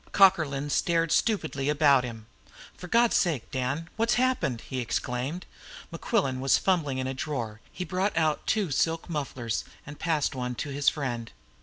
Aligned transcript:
Cockerlyne 0.13 0.71
stared 0.71 1.11
stupidly 1.11 1.69
about 1.69 2.03
him. 2.03 2.25
"For 2.75 2.87
God's 2.87 3.15
sake, 3.15 3.51
Dan, 3.51 3.87
what's 3.97 4.15
happened?" 4.15 4.61
he 4.61 4.79
exclaimed. 4.79 5.45
Mequillen 5.91 6.39
was 6.39 6.57
fumbling 6.57 6.97
in 6.97 7.05
a 7.05 7.13
drawer. 7.13 7.61
He 7.71 7.85
brought 7.85 8.17
out 8.17 8.47
two 8.47 8.71
silk 8.71 9.11
mufflers, 9.11 9.63
and 9.85 9.99
passed 9.99 10.33
one 10.33 10.55
to 10.55 10.69
his 10.69 10.89
friend. 10.89 11.31